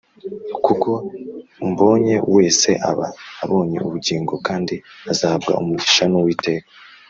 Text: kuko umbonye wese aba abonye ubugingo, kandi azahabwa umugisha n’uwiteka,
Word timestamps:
kuko 0.65 0.89
umbonye 1.65 2.15
wese 2.35 2.69
aba 2.89 3.07
abonye 3.43 3.77
ubugingo, 3.87 4.33
kandi 4.47 4.75
azahabwa 5.11 5.51
umugisha 5.61 6.03
n’uwiteka, 6.11 6.67